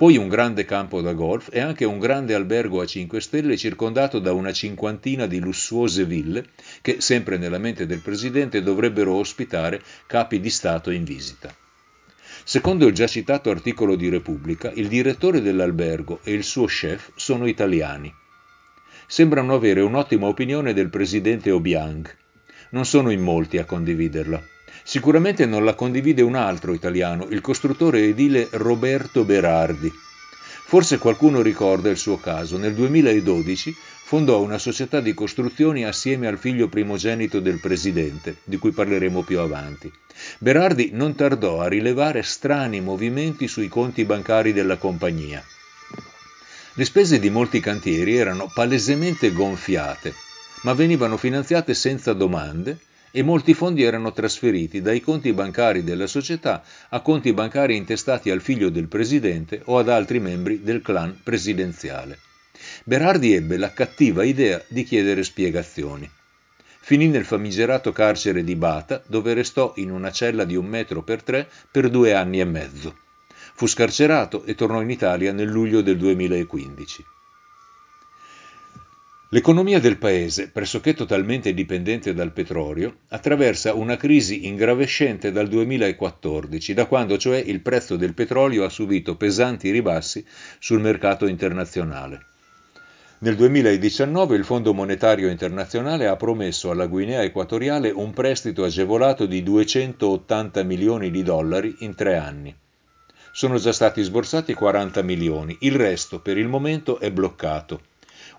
poi 0.00 0.16
un 0.16 0.28
grande 0.28 0.64
campo 0.64 1.02
da 1.02 1.12
golf 1.12 1.50
e 1.52 1.60
anche 1.60 1.84
un 1.84 1.98
grande 1.98 2.32
albergo 2.32 2.80
a 2.80 2.86
5 2.86 3.20
stelle 3.20 3.58
circondato 3.58 4.18
da 4.18 4.32
una 4.32 4.50
cinquantina 4.50 5.26
di 5.26 5.40
lussuose 5.40 6.06
ville 6.06 6.46
che, 6.80 7.02
sempre 7.02 7.36
nella 7.36 7.58
mente 7.58 7.84
del 7.84 8.00
presidente, 8.00 8.62
dovrebbero 8.62 9.12
ospitare 9.12 9.82
capi 10.06 10.40
di 10.40 10.48
Stato 10.48 10.90
in 10.90 11.04
visita. 11.04 11.54
Secondo 12.44 12.86
il 12.86 12.94
già 12.94 13.06
citato 13.06 13.50
articolo 13.50 13.94
di 13.94 14.08
Repubblica, 14.08 14.70
il 14.70 14.88
direttore 14.88 15.42
dell'albergo 15.42 16.20
e 16.22 16.32
il 16.32 16.44
suo 16.44 16.64
chef 16.64 17.10
sono 17.16 17.46
italiani. 17.46 18.10
Sembrano 19.06 19.52
avere 19.52 19.82
un'ottima 19.82 20.28
opinione 20.28 20.72
del 20.72 20.88
presidente 20.88 21.50
Obiang. 21.50 22.10
Non 22.70 22.86
sono 22.86 23.10
in 23.10 23.20
molti 23.20 23.58
a 23.58 23.66
condividerla. 23.66 24.42
Sicuramente 24.90 25.46
non 25.46 25.64
la 25.64 25.74
condivide 25.74 26.20
un 26.20 26.34
altro 26.34 26.74
italiano, 26.74 27.28
il 27.28 27.40
costruttore 27.40 28.06
edile 28.06 28.48
Roberto 28.50 29.22
Berardi. 29.22 29.88
Forse 30.66 30.98
qualcuno 30.98 31.42
ricorda 31.42 31.90
il 31.90 31.96
suo 31.96 32.18
caso. 32.18 32.58
Nel 32.58 32.74
2012 32.74 33.72
fondò 34.02 34.40
una 34.40 34.58
società 34.58 35.00
di 35.00 35.14
costruzioni 35.14 35.84
assieme 35.84 36.26
al 36.26 36.38
figlio 36.38 36.66
primogenito 36.66 37.38
del 37.38 37.60
presidente, 37.60 38.38
di 38.42 38.56
cui 38.56 38.72
parleremo 38.72 39.22
più 39.22 39.38
avanti. 39.38 39.92
Berardi 40.38 40.90
non 40.92 41.14
tardò 41.14 41.60
a 41.60 41.68
rilevare 41.68 42.24
strani 42.24 42.80
movimenti 42.80 43.46
sui 43.46 43.68
conti 43.68 44.04
bancari 44.04 44.52
della 44.52 44.76
compagnia. 44.76 45.40
Le 46.74 46.84
spese 46.84 47.20
di 47.20 47.30
molti 47.30 47.60
cantieri 47.60 48.16
erano 48.16 48.50
palesemente 48.52 49.30
gonfiate, 49.30 50.12
ma 50.62 50.74
venivano 50.74 51.16
finanziate 51.16 51.74
senza 51.74 52.12
domande 52.12 52.88
e 53.12 53.22
molti 53.22 53.54
fondi 53.54 53.82
erano 53.82 54.12
trasferiti 54.12 54.80
dai 54.80 55.00
conti 55.00 55.32
bancari 55.32 55.82
della 55.82 56.06
società 56.06 56.62
a 56.88 57.00
conti 57.00 57.32
bancari 57.32 57.76
intestati 57.76 58.30
al 58.30 58.40
figlio 58.40 58.70
del 58.70 58.88
presidente 58.88 59.62
o 59.64 59.78
ad 59.78 59.88
altri 59.88 60.20
membri 60.20 60.62
del 60.62 60.82
clan 60.82 61.18
presidenziale. 61.22 62.18
Berardi 62.84 63.34
ebbe 63.34 63.56
la 63.56 63.72
cattiva 63.72 64.22
idea 64.22 64.62
di 64.68 64.84
chiedere 64.84 65.24
spiegazioni. 65.24 66.10
Finì 66.82 67.08
nel 67.08 67.24
famigerato 67.24 67.92
carcere 67.92 68.42
di 68.42 68.56
Bata, 68.56 69.02
dove 69.06 69.34
restò 69.34 69.72
in 69.76 69.90
una 69.90 70.10
cella 70.10 70.44
di 70.44 70.56
un 70.56 70.66
metro 70.66 71.02
per 71.02 71.22
tre 71.22 71.48
per 71.70 71.88
due 71.88 72.14
anni 72.14 72.40
e 72.40 72.44
mezzo. 72.44 72.96
Fu 73.54 73.66
scarcerato 73.66 74.44
e 74.44 74.54
tornò 74.54 74.80
in 74.80 74.90
Italia 74.90 75.32
nel 75.32 75.48
luglio 75.48 75.82
del 75.82 75.98
2015. 75.98 77.04
L'economia 79.32 79.78
del 79.78 79.96
paese, 79.96 80.48
pressoché 80.48 80.92
totalmente 80.92 81.54
dipendente 81.54 82.12
dal 82.12 82.32
petrolio, 82.32 83.02
attraversa 83.10 83.74
una 83.74 83.96
crisi 83.96 84.48
ingravescente 84.48 85.30
dal 85.30 85.46
2014, 85.46 86.74
da 86.74 86.86
quando 86.86 87.16
cioè 87.16 87.36
il 87.38 87.60
prezzo 87.60 87.94
del 87.94 88.12
petrolio 88.12 88.64
ha 88.64 88.68
subito 88.68 89.14
pesanti 89.14 89.70
ribassi 89.70 90.26
sul 90.58 90.80
mercato 90.80 91.28
internazionale. 91.28 92.26
Nel 93.18 93.36
2019 93.36 94.34
il 94.34 94.44
Fondo 94.44 94.74
Monetario 94.74 95.30
Internazionale 95.30 96.08
ha 96.08 96.16
promesso 96.16 96.72
alla 96.72 96.86
Guinea 96.86 97.22
Equatoriale 97.22 97.90
un 97.90 98.12
prestito 98.12 98.64
agevolato 98.64 99.26
di 99.26 99.44
280 99.44 100.64
milioni 100.64 101.08
di 101.08 101.22
dollari 101.22 101.76
in 101.80 101.94
tre 101.94 102.16
anni. 102.16 102.52
Sono 103.30 103.58
già 103.58 103.72
stati 103.72 104.02
sborsati 104.02 104.54
40 104.54 105.02
milioni, 105.02 105.56
il 105.60 105.76
resto 105.76 106.18
per 106.18 106.36
il 106.36 106.48
momento 106.48 106.98
è 106.98 107.12
bloccato. 107.12 107.82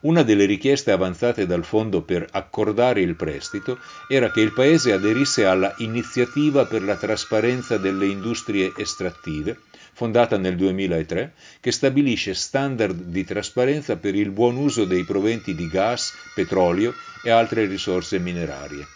Una 0.02 0.24
delle 0.24 0.46
richieste 0.46 0.90
avanzate 0.90 1.46
dal 1.46 1.64
fondo 1.64 2.02
per 2.02 2.28
accordare 2.32 3.02
il 3.02 3.16
prestito 3.16 3.78
era 4.08 4.32
che 4.32 4.42
il 4.42 4.52
Paese 4.52 4.94
aderisse 4.94 5.46
alla 5.46 5.76
Iniziativa 5.78 6.66
per 6.66 6.82
la 6.82 6.96
trasparenza 6.96 7.78
delle 7.78 8.08
industrie 8.08 8.74
estrattive, 8.76 9.60
fondata 9.94 10.38
nel 10.38 10.56
2003, 10.56 11.34
che 11.60 11.72
stabilisce 11.72 12.34
standard 12.34 13.00
di 13.00 13.24
trasparenza 13.24 13.96
per 13.98 14.16
il 14.16 14.32
buon 14.32 14.56
uso 14.56 14.86
dei 14.86 15.04
proventi 15.04 15.54
di 15.54 15.68
gas, 15.68 16.14
petrolio 16.34 16.96
e 17.24 17.30
altre 17.30 17.68
risorse 17.68 18.18
minerarie. 18.18 18.88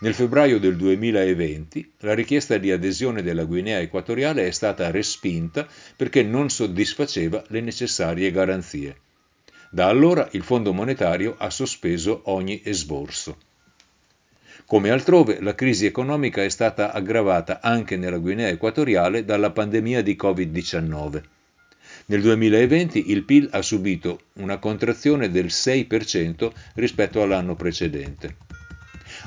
Nel 0.00 0.14
febbraio 0.14 0.58
del 0.58 0.74
2020 0.74 1.92
la 2.00 2.14
richiesta 2.14 2.56
di 2.58 2.72
adesione 2.72 3.22
della 3.22 3.44
Guinea 3.44 3.78
Equatoriale 3.78 4.48
è 4.48 4.50
stata 4.50 4.90
respinta 4.90 5.68
perché 5.94 6.24
non 6.24 6.50
soddisfaceva 6.50 7.44
le 7.46 7.60
necessarie 7.60 8.32
garanzie. 8.32 8.96
Da 9.74 9.86
allora 9.86 10.28
il 10.32 10.42
Fondo 10.42 10.74
monetario 10.74 11.34
ha 11.38 11.48
sospeso 11.48 12.20
ogni 12.24 12.60
esborso. 12.62 13.38
Come 14.66 14.90
altrove, 14.90 15.40
la 15.40 15.54
crisi 15.54 15.86
economica 15.86 16.44
è 16.44 16.50
stata 16.50 16.92
aggravata 16.92 17.60
anche 17.62 17.96
nella 17.96 18.18
Guinea 18.18 18.48
Equatoriale 18.48 19.24
dalla 19.24 19.48
pandemia 19.48 20.02
di 20.02 20.14
Covid-19. 20.20 21.22
Nel 22.04 22.20
2020 22.20 23.12
il 23.12 23.22
PIL 23.22 23.48
ha 23.50 23.62
subito 23.62 24.24
una 24.34 24.58
contrazione 24.58 25.30
del 25.30 25.46
6% 25.46 26.52
rispetto 26.74 27.22
all'anno 27.22 27.56
precedente. 27.56 28.36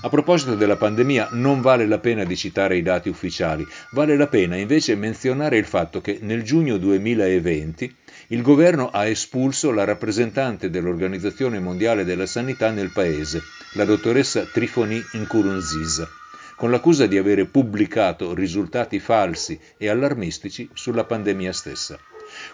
A 0.02 0.10
proposito 0.10 0.54
della 0.54 0.76
pandemia, 0.76 1.30
non 1.32 1.62
vale 1.62 1.88
la 1.88 1.98
pena 1.98 2.24
di 2.24 2.38
citare 2.38 2.78
i 2.78 2.84
dati 2.84 3.10
ufficiali, 3.10 3.66
vale 3.94 4.16
la 4.16 4.28
pena 4.28 4.56
invece 4.58 4.94
menzionare 4.94 5.58
il 5.58 5.66
fatto 5.66 6.02
che 6.02 6.20
nel 6.22 6.44
giugno 6.44 6.78
2020 6.78 7.96
il 8.30 8.42
governo 8.42 8.90
ha 8.90 9.06
espulso 9.06 9.72
la 9.72 9.84
rappresentante 9.84 10.72
dell'Organizzazione 10.72 11.60
Mondiale 11.60 12.04
della 12.04 12.26
Sanità 12.26 12.72
nel 12.72 12.92
paese, 12.92 13.44
la 13.74 13.86
dottoressa 13.86 14.46
Trifoni 14.46 15.00
Nkurunziza, 15.14 16.10
con 16.56 16.72
l'accusa 16.72 17.06
di 17.06 17.20
avere 17.20 17.46
pubblicato 17.46 18.34
risultati 18.34 19.00
falsi 19.00 19.60
e 19.78 19.90
allarmistici 19.90 20.68
sulla 20.74 21.04
pandemia 21.04 21.54
stessa. 21.54 22.00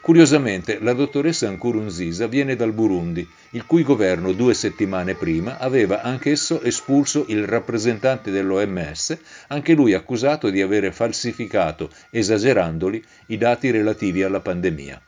Curiosamente, 0.01 0.79
la 0.81 0.91
dottoressa 0.91 1.49
Nkurunziza 1.49 2.27
viene 2.27 2.57
dal 2.57 2.73
Burundi, 2.73 3.25
il 3.51 3.65
cui 3.65 3.83
governo 3.83 4.33
due 4.33 4.53
settimane 4.53 5.15
prima 5.15 5.57
aveva 5.57 6.01
anch'esso 6.01 6.61
espulso 6.61 7.23
il 7.29 7.45
rappresentante 7.45 8.29
dell'OMS, 8.29 9.17
anche 9.47 9.73
lui 9.73 9.93
accusato 9.93 10.49
di 10.49 10.61
avere 10.61 10.91
falsificato, 10.91 11.89
esagerandoli, 12.09 13.01
i 13.27 13.37
dati 13.37 13.71
relativi 13.71 14.23
alla 14.23 14.41
pandemia. 14.41 15.01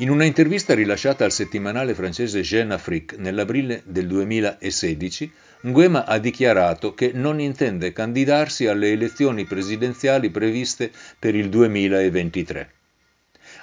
In 0.00 0.08
una 0.08 0.24
intervista 0.24 0.72
rilasciata 0.72 1.26
al 1.26 1.30
settimanale 1.30 1.92
francese 1.92 2.40
Jeune 2.40 2.72
Afrique 2.72 3.18
nell'aprile 3.18 3.82
del 3.84 4.06
2016, 4.06 5.30
Nguema 5.64 6.06
ha 6.06 6.16
dichiarato 6.16 6.94
che 6.94 7.10
non 7.12 7.38
intende 7.38 7.92
candidarsi 7.92 8.66
alle 8.66 8.92
elezioni 8.92 9.44
presidenziali 9.44 10.30
previste 10.30 10.90
per 11.18 11.34
il 11.34 11.50
2023. 11.50 12.72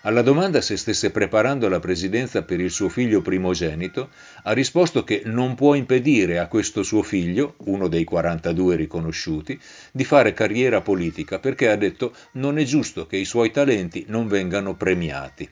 Alla 0.04 0.22
domanda 0.22 0.62
se 0.62 0.78
stesse 0.78 1.10
preparando 1.10 1.70
la 1.70 1.80
presidenza 1.80 2.44
per 2.44 2.60
il 2.60 2.70
suo 2.70 2.90
figlio 2.90 3.24
primogenito, 3.24 4.12
ha 4.44 4.52
risposto 4.52 5.04
che 5.04 5.24
non 5.26 5.56
può 5.56 5.74
impedire 5.74 6.38
a 6.38 6.46
questo 6.46 6.84
suo 6.84 7.02
figlio, 7.02 7.56
uno 7.64 7.88
dei 7.88 8.04
42 8.04 8.76
riconosciuti, 8.76 9.60
di 9.92 10.04
fare 10.04 10.34
carriera 10.34 10.82
politica 10.82 11.40
perché 11.40 11.68
ha 11.72 11.76
detto 11.76 12.14
non 12.34 12.60
è 12.60 12.64
giusto 12.64 13.08
che 13.08 13.18
i 13.18 13.26
suoi 13.26 13.50
talenti 13.50 14.06
non 14.08 14.28
vengano 14.28 14.76
premiati. 14.76 15.50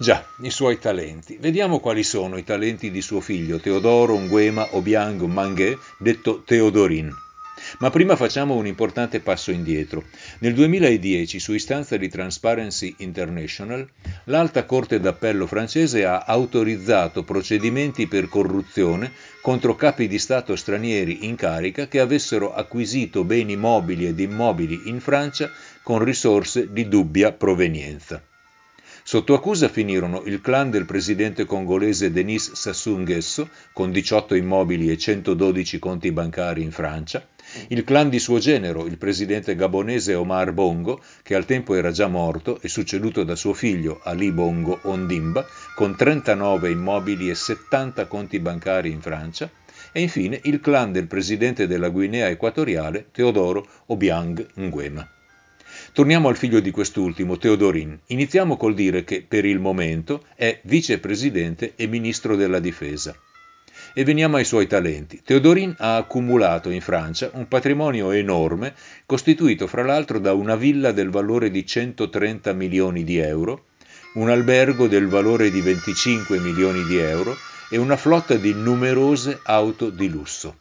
Già, 0.00 0.24
i 0.42 0.50
suoi 0.50 0.78
talenti. 0.78 1.38
Vediamo 1.40 1.80
quali 1.80 2.04
sono 2.04 2.36
i 2.36 2.44
talenti 2.44 2.92
di 2.92 3.02
suo 3.02 3.20
figlio 3.20 3.58
Teodoro 3.58 4.16
Nguema 4.16 4.76
Obiang 4.76 5.20
Mangue, 5.22 5.76
detto 5.98 6.44
Teodorin. 6.44 7.12
Ma 7.80 7.90
prima 7.90 8.14
facciamo 8.14 8.54
un 8.54 8.68
importante 8.68 9.18
passo 9.18 9.50
indietro. 9.50 10.04
Nel 10.38 10.54
2010, 10.54 11.40
su 11.40 11.52
istanza 11.52 11.96
di 11.96 12.08
Transparency 12.08 12.94
International, 12.98 13.84
l'Alta 14.26 14.66
Corte 14.66 15.00
d'Appello 15.00 15.48
francese 15.48 16.04
ha 16.04 16.22
autorizzato 16.24 17.24
procedimenti 17.24 18.06
per 18.06 18.28
corruzione 18.28 19.10
contro 19.42 19.74
capi 19.74 20.06
di 20.06 20.20
Stato 20.20 20.54
stranieri 20.54 21.26
in 21.26 21.34
carica 21.34 21.88
che 21.88 21.98
avessero 21.98 22.54
acquisito 22.54 23.24
beni 23.24 23.56
mobili 23.56 24.06
ed 24.06 24.20
immobili 24.20 24.82
in 24.84 25.00
Francia 25.00 25.50
con 25.82 25.98
risorse 26.04 26.72
di 26.72 26.86
dubbia 26.86 27.32
provenienza. 27.32 28.22
Sotto 29.08 29.32
accusa 29.32 29.70
finirono 29.70 30.22
il 30.26 30.42
clan 30.42 30.70
del 30.70 30.84
presidente 30.84 31.46
congolese 31.46 32.12
Denis 32.12 32.52
Sassou 32.52 32.98
Nguesso, 32.98 33.48
con 33.72 33.90
18 33.90 34.34
immobili 34.34 34.90
e 34.90 34.98
112 34.98 35.78
conti 35.78 36.12
bancari 36.12 36.62
in 36.62 36.72
Francia, 36.72 37.26
il 37.68 37.84
clan 37.84 38.10
di 38.10 38.18
suo 38.18 38.38
genero, 38.38 38.84
il 38.84 38.98
presidente 38.98 39.54
gabonese 39.54 40.12
Omar 40.12 40.52
Bongo, 40.52 41.00
che 41.22 41.34
al 41.34 41.46
tempo 41.46 41.74
era 41.74 41.90
già 41.90 42.06
morto 42.06 42.60
e 42.60 42.68
succeduto 42.68 43.24
da 43.24 43.34
suo 43.34 43.54
figlio 43.54 43.98
Ali 44.02 44.30
Bongo 44.30 44.78
Ondimba, 44.82 45.46
con 45.74 45.96
39 45.96 46.68
immobili 46.68 47.30
e 47.30 47.34
70 47.34 48.04
conti 48.08 48.38
bancari 48.40 48.90
in 48.90 49.00
Francia, 49.00 49.50
e 49.90 50.02
infine 50.02 50.38
il 50.42 50.60
clan 50.60 50.92
del 50.92 51.06
presidente 51.06 51.66
della 51.66 51.88
Guinea 51.88 52.28
Equatoriale 52.28 53.06
Teodoro 53.10 53.66
Obiang 53.86 54.48
Nguema. 54.56 55.12
Torniamo 55.98 56.28
al 56.28 56.36
figlio 56.36 56.60
di 56.60 56.70
quest'ultimo, 56.70 57.38
Teodorin. 57.38 57.98
Iniziamo 58.06 58.56
col 58.56 58.74
dire 58.74 59.02
che 59.02 59.24
per 59.26 59.44
il 59.44 59.58
momento 59.58 60.22
è 60.36 60.60
vicepresidente 60.62 61.72
e 61.74 61.88
ministro 61.88 62.36
della 62.36 62.60
difesa. 62.60 63.16
E 63.94 64.04
veniamo 64.04 64.36
ai 64.36 64.44
suoi 64.44 64.68
talenti. 64.68 65.20
Teodorin 65.24 65.74
ha 65.76 65.96
accumulato 65.96 66.70
in 66.70 66.82
Francia 66.82 67.30
un 67.32 67.48
patrimonio 67.48 68.12
enorme, 68.12 68.74
costituito 69.06 69.66
fra 69.66 69.82
l'altro 69.82 70.20
da 70.20 70.34
una 70.34 70.54
villa 70.54 70.92
del 70.92 71.10
valore 71.10 71.50
di 71.50 71.66
130 71.66 72.52
milioni 72.52 73.02
di 73.02 73.16
euro, 73.16 73.64
un 74.14 74.30
albergo 74.30 74.86
del 74.86 75.08
valore 75.08 75.50
di 75.50 75.60
25 75.60 76.38
milioni 76.38 76.84
di 76.84 76.96
euro 76.98 77.34
e 77.68 77.76
una 77.76 77.96
flotta 77.96 78.36
di 78.36 78.54
numerose 78.54 79.40
auto 79.42 79.90
di 79.90 80.08
lusso. 80.08 80.58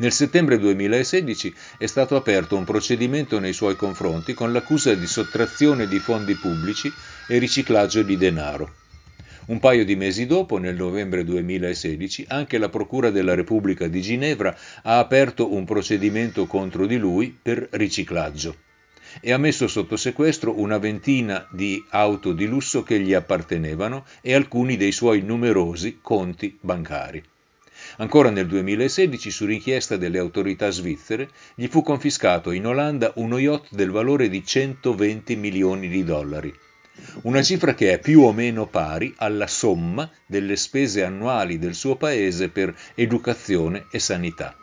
Nel 0.00 0.12
settembre 0.12 0.58
2016 0.58 1.54
è 1.76 1.84
stato 1.84 2.16
aperto 2.16 2.56
un 2.56 2.64
procedimento 2.64 3.38
nei 3.38 3.52
suoi 3.52 3.76
confronti 3.76 4.32
con 4.32 4.50
l'accusa 4.50 4.94
di 4.94 5.06
sottrazione 5.06 5.86
di 5.86 5.98
fondi 5.98 6.36
pubblici 6.36 6.90
e 7.28 7.36
riciclaggio 7.36 8.02
di 8.02 8.16
denaro. 8.16 8.76
Un 9.48 9.58
paio 9.58 9.84
di 9.84 9.96
mesi 9.96 10.24
dopo, 10.24 10.56
nel 10.56 10.74
novembre 10.74 11.22
2016, 11.22 12.24
anche 12.28 12.56
la 12.56 12.70
Procura 12.70 13.10
della 13.10 13.34
Repubblica 13.34 13.88
di 13.88 14.00
Ginevra 14.00 14.56
ha 14.84 14.98
aperto 14.98 15.52
un 15.52 15.66
procedimento 15.66 16.46
contro 16.46 16.86
di 16.86 16.96
lui 16.96 17.36
per 17.42 17.68
riciclaggio 17.72 18.56
e 19.20 19.32
ha 19.32 19.38
messo 19.38 19.68
sotto 19.68 19.98
sequestro 19.98 20.58
una 20.58 20.78
ventina 20.78 21.46
di 21.50 21.84
auto 21.90 22.32
di 22.32 22.46
lusso 22.46 22.82
che 22.82 22.98
gli 23.00 23.12
appartenevano 23.12 24.06
e 24.22 24.32
alcuni 24.32 24.78
dei 24.78 24.92
suoi 24.92 25.20
numerosi 25.20 25.98
conti 26.00 26.56
bancari. 26.58 27.22
Ancora 28.00 28.30
nel 28.30 28.46
2016, 28.46 29.30
su 29.30 29.44
richiesta 29.44 29.98
delle 29.98 30.18
autorità 30.18 30.70
svizzere, 30.70 31.28
gli 31.54 31.66
fu 31.66 31.82
confiscato 31.82 32.50
in 32.50 32.66
Olanda 32.66 33.12
uno 33.16 33.36
yacht 33.36 33.74
del 33.74 33.90
valore 33.90 34.30
di 34.30 34.42
120 34.42 35.36
milioni 35.36 35.86
di 35.86 36.02
dollari. 36.02 36.50
Una 37.24 37.42
cifra 37.42 37.74
che 37.74 37.92
è 37.92 37.98
più 37.98 38.22
o 38.22 38.32
meno 38.32 38.66
pari 38.66 39.12
alla 39.18 39.46
somma 39.46 40.10
delle 40.24 40.56
spese 40.56 41.04
annuali 41.04 41.58
del 41.58 41.74
suo 41.74 41.96
paese 41.96 42.48
per 42.48 42.74
educazione 42.94 43.84
e 43.90 43.98
sanità. 43.98 44.56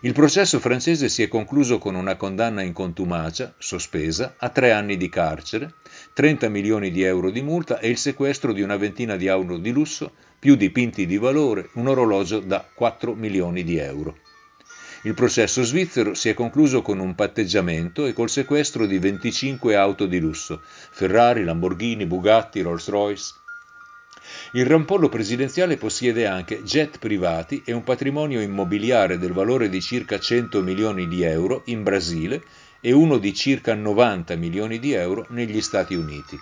Il 0.00 0.12
processo 0.12 0.58
francese 0.58 1.08
si 1.08 1.22
è 1.22 1.28
concluso 1.28 1.78
con 1.78 1.94
una 1.94 2.16
condanna 2.16 2.62
in 2.62 2.72
contumacia, 2.72 3.54
sospesa, 3.58 4.34
a 4.38 4.48
tre 4.48 4.72
anni 4.72 4.96
di 4.96 5.08
carcere, 5.08 5.74
30 6.18 6.48
milioni 6.48 6.90
di 6.90 7.04
euro 7.04 7.30
di 7.30 7.42
multa 7.42 7.78
e 7.78 7.90
il 7.90 7.96
sequestro 7.96 8.52
di 8.52 8.60
una 8.60 8.76
ventina 8.76 9.14
di 9.14 9.28
auto 9.28 9.56
di 9.56 9.70
lusso, 9.70 10.14
più 10.36 10.56
dipinti 10.56 11.06
di 11.06 11.16
valore, 11.16 11.68
un 11.74 11.86
orologio 11.86 12.40
da 12.40 12.68
4 12.74 13.14
milioni 13.14 13.62
di 13.62 13.78
euro. 13.78 14.18
Il 15.02 15.14
processo 15.14 15.62
svizzero 15.62 16.14
si 16.14 16.28
è 16.28 16.34
concluso 16.34 16.82
con 16.82 16.98
un 16.98 17.14
patteggiamento 17.14 18.04
e 18.04 18.14
col 18.14 18.30
sequestro 18.30 18.84
di 18.86 18.98
25 18.98 19.76
auto 19.76 20.06
di 20.06 20.18
lusso, 20.18 20.60
Ferrari, 20.64 21.44
Lamborghini, 21.44 22.04
Bugatti, 22.04 22.62
Rolls-Royce, 22.62 23.34
il 24.52 24.66
rampollo 24.66 25.08
presidenziale 25.08 25.76
possiede 25.76 26.26
anche 26.26 26.62
jet 26.64 26.98
privati 26.98 27.62
e 27.64 27.72
un 27.72 27.84
patrimonio 27.84 28.40
immobiliare 28.40 29.18
del 29.18 29.32
valore 29.32 29.68
di 29.68 29.80
circa 29.80 30.18
100 30.18 30.62
milioni 30.62 31.06
di 31.06 31.22
euro 31.22 31.62
in 31.66 31.84
Brasile 31.84 32.42
e 32.80 32.92
uno 32.92 33.18
di 33.18 33.34
circa 33.34 33.74
90 33.74 34.36
milioni 34.36 34.78
di 34.78 34.92
euro 34.92 35.26
negli 35.30 35.60
Stati 35.60 35.94
Uniti. 35.94 36.38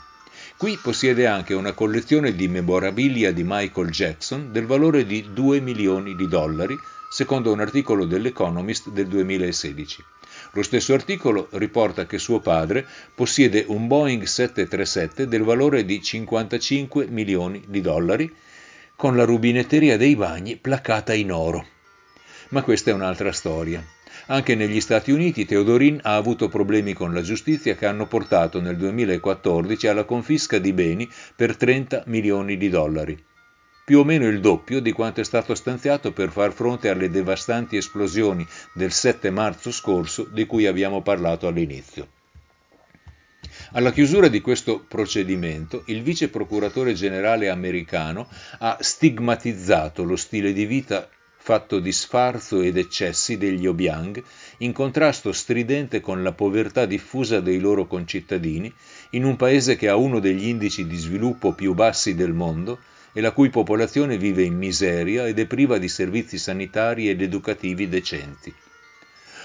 Qui 0.56 0.78
possiede 0.82 1.26
anche 1.26 1.54
una 1.54 1.72
collezione 1.72 2.34
di 2.34 2.48
memorabilia 2.48 3.32
di 3.32 3.42
Michael 3.44 3.90
Jackson 3.90 4.52
del 4.52 4.66
valore 4.66 5.04
di 5.04 5.32
2 5.32 5.60
milioni 5.60 6.14
di 6.14 6.28
dollari, 6.28 6.76
secondo 7.10 7.52
un 7.52 7.60
articolo 7.60 8.04
dell'Economist 8.04 8.90
del 8.90 9.06
2016. 9.06 10.04
Lo 10.52 10.62
stesso 10.62 10.94
articolo 10.94 11.48
riporta 11.52 12.06
che 12.06 12.18
suo 12.18 12.40
padre 12.40 12.86
possiede 13.14 13.64
un 13.68 13.86
Boeing 13.86 14.22
737 14.22 15.28
del 15.28 15.42
valore 15.42 15.84
di 15.84 16.02
55 16.02 17.06
milioni 17.06 17.62
di 17.66 17.80
dollari, 17.80 18.34
con 18.96 19.14
la 19.14 19.24
rubinetteria 19.24 19.98
dei 19.98 20.16
bagni 20.16 20.56
placata 20.56 21.12
in 21.12 21.32
oro. 21.32 21.66
Ma 22.50 22.62
questa 22.62 22.90
è 22.90 22.94
un'altra 22.94 23.32
storia. 23.32 23.84
Anche 24.26 24.54
negli 24.54 24.80
Stati 24.80 25.12
Uniti 25.12 25.44
Teodorin 25.44 26.00
ha 26.02 26.16
avuto 26.16 26.48
problemi 26.48 26.92
con 26.92 27.14
la 27.14 27.22
giustizia 27.22 27.76
che 27.76 27.86
hanno 27.86 28.06
portato 28.06 28.60
nel 28.60 28.76
2014 28.76 29.86
alla 29.86 30.04
confisca 30.04 30.58
di 30.58 30.72
beni 30.72 31.08
per 31.34 31.56
30 31.56 32.02
milioni 32.06 32.56
di 32.56 32.68
dollari 32.68 33.24
più 33.86 34.00
o 34.00 34.04
meno 34.04 34.26
il 34.26 34.40
doppio 34.40 34.80
di 34.80 34.90
quanto 34.90 35.20
è 35.20 35.24
stato 35.24 35.54
stanziato 35.54 36.10
per 36.10 36.32
far 36.32 36.52
fronte 36.52 36.88
alle 36.88 37.08
devastanti 37.08 37.76
esplosioni 37.76 38.44
del 38.74 38.90
7 38.90 39.30
marzo 39.30 39.70
scorso 39.70 40.24
di 40.24 40.44
cui 40.44 40.66
abbiamo 40.66 41.02
parlato 41.02 41.46
all'inizio. 41.46 42.08
Alla 43.74 43.92
chiusura 43.92 44.26
di 44.26 44.40
questo 44.40 44.80
procedimento, 44.80 45.84
il 45.86 46.02
vice 46.02 46.30
procuratore 46.30 46.94
generale 46.94 47.48
americano 47.48 48.28
ha 48.58 48.76
stigmatizzato 48.80 50.02
lo 50.02 50.16
stile 50.16 50.52
di 50.52 50.66
vita 50.66 51.08
fatto 51.46 51.78
di 51.78 51.92
sfarzo 51.92 52.60
ed 52.60 52.76
eccessi 52.76 53.38
degli 53.38 53.68
Obiang, 53.68 54.20
in 54.58 54.72
contrasto 54.72 55.30
stridente 55.30 56.00
con 56.00 56.24
la 56.24 56.32
povertà 56.32 56.86
diffusa 56.86 57.38
dei 57.38 57.60
loro 57.60 57.86
concittadini, 57.86 58.74
in 59.10 59.22
un 59.22 59.36
paese 59.36 59.76
che 59.76 59.88
ha 59.88 59.94
uno 59.94 60.18
degli 60.18 60.48
indici 60.48 60.88
di 60.88 60.96
sviluppo 60.96 61.52
più 61.52 61.72
bassi 61.72 62.16
del 62.16 62.32
mondo, 62.32 62.80
e 63.12 63.20
la 63.20 63.30
cui 63.30 63.48
popolazione 63.48 64.18
vive 64.18 64.42
in 64.42 64.56
miseria 64.56 65.28
ed 65.28 65.38
è 65.38 65.46
priva 65.46 65.78
di 65.78 65.88
servizi 65.88 66.36
sanitari 66.36 67.08
ed 67.08 67.22
educativi 67.22 67.88
decenti. 67.88 68.52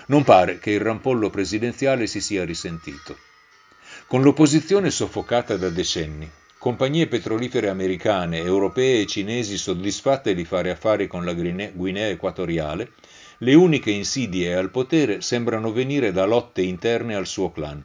Non 0.08 0.24
pare 0.24 0.58
che 0.58 0.72
il 0.72 0.80
rampollo 0.80 1.30
presidenziale 1.30 2.08
si 2.08 2.20
sia 2.20 2.44
risentito. 2.44 3.16
Con 4.08 4.24
l'opposizione 4.24 4.90
soffocata 4.90 5.56
da 5.56 5.70
decenni, 5.70 6.28
compagnie 6.62 7.08
petrolifere 7.08 7.70
americane, 7.70 8.38
europee 8.38 9.02
e 9.02 9.06
cinesi 9.08 9.58
soddisfatte 9.58 10.36
di 10.36 10.46
fare 10.46 10.70
affari 10.70 11.08
con 11.08 11.26
la 11.26 11.34
Guinea 11.34 12.08
Equatoriale, 12.10 12.92
le 13.40 13.56
uniche 13.56 13.90
insidie 13.90 14.54
al 14.54 14.70
potere 14.70 15.22
sembrano 15.22 15.72
venire 15.72 16.12
da 16.12 16.26
lotte 16.26 16.62
interne 16.62 17.16
al 17.16 17.26
suo 17.26 17.50
clan. 17.50 17.84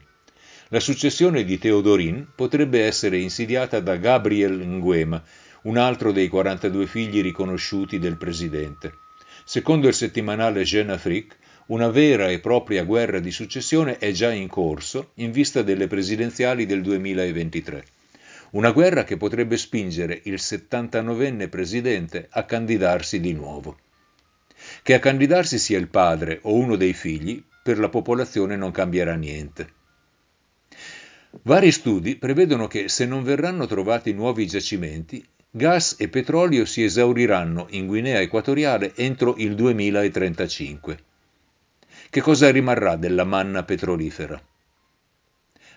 La 0.69 0.81
successione 0.81 1.45
di 1.45 1.57
Teodorin 1.57 2.27
potrebbe 2.35 2.85
essere 2.85 3.17
insidiata 3.17 3.81
da 3.81 3.97
Gabriel 3.97 4.59
Nguema, 4.67 5.23
un 5.63 5.79
altro 5.79 6.13
dei 6.13 6.29
42 6.29 6.87
figli 6.87 7.23
riconosciuti 7.23 7.99
del 7.99 8.19
presidente. 8.19 8.93
Secondo 9.47 9.89
il 9.89 9.95
settimanale 9.95 10.65
Jeune 10.65 10.93
Afrique, 10.93 11.39
una 11.69 11.89
vera 11.89 12.29
e 12.29 12.41
propria 12.41 12.85
guerra 12.85 13.21
di 13.21 13.31
successione 13.31 13.97
è 13.97 14.13
già 14.13 14.31
in 14.31 14.49
corso 14.49 15.13
in 15.15 15.33
vista 15.33 15.63
delle 15.63 15.87
presidenziali 15.87 16.67
del 16.67 16.83
2023. 16.83 17.96
Una 18.51 18.71
guerra 18.71 19.05
che 19.05 19.17
potrebbe 19.17 19.57
spingere 19.57 20.21
il 20.25 20.35
79enne 20.35 21.49
presidente 21.49 22.29
a 22.31 22.45
candidarsi 22.45 23.21
di 23.21 23.33
nuovo. 23.33 23.79
Che 24.83 24.95
a 24.95 24.99
candidarsi 24.99 25.59
sia 25.59 25.79
il 25.79 25.89
padre 25.89 26.39
o 26.43 26.55
uno 26.55 26.77
dei 26.77 26.93
figli, 26.93 27.43
per 27.63 27.79
la 27.79 27.89
popolazione 27.89 28.57
non 28.57 28.71
cambierà 28.71 29.15
niente. 29.15 29.75
Vari 31.43 31.73
studi 31.73 32.17
prevedono 32.17 32.67
che 32.67 32.89
se 32.89 33.05
non 33.05 33.23
verranno 33.23 33.67
trovati 33.67 34.13
nuovi 34.13 34.47
giacimenti, 34.47 35.27
gas 35.51 35.97
e 35.99 36.09
petrolio 36.09 36.65
si 36.65 36.83
esauriranno 36.85 37.67
in 37.71 37.87
Guinea 37.87 38.21
Equatoriale 38.21 38.95
entro 38.95 39.35
il 39.39 39.55
2035. 39.55 40.99
Che 42.09 42.21
cosa 42.21 42.51
rimarrà 42.51 42.97
della 42.97 43.25
manna 43.25 43.65
petrolifera? 43.65 44.41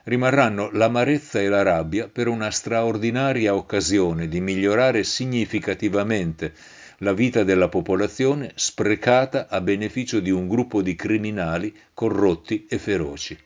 Rimarranno 0.04 0.70
l'amarezza 0.72 1.40
e 1.40 1.48
la 1.48 1.62
rabbia 1.62 2.08
per 2.08 2.28
una 2.28 2.52
straordinaria 2.52 3.54
occasione 3.54 4.28
di 4.28 4.40
migliorare 4.40 5.04
significativamente 5.04 6.54
la 7.00 7.14
vita 7.14 7.44
della 7.44 7.70
popolazione 7.70 8.52
sprecata 8.56 9.48
a 9.50 9.62
beneficio 9.62 10.20
di 10.20 10.32
un 10.32 10.48
gruppo 10.48 10.82
di 10.82 10.96
criminali 10.96 11.76
corrotti 11.94 12.66
e 12.68 12.78
feroci. 12.78 13.38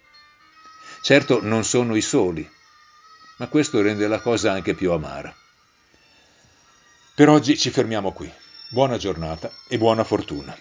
Certo 1.04 1.42
non 1.42 1.64
sono 1.64 1.96
i 1.96 2.02
soli, 2.02 2.48
ma 3.38 3.48
questo 3.48 3.82
rende 3.82 4.08
la 4.08 4.20
cosa 4.20 4.52
anche 4.52 4.74
più 4.74 4.92
amara. 4.92 5.34
Per 7.16 7.30
oggi 7.30 7.58
ci 7.58 7.70
fermiamo 7.70 8.12
qui. 8.12 8.32
Buona 8.70 8.98
giornata 8.98 9.52
e 9.68 9.78
buona 9.78 10.04
fortuna. 10.04 10.58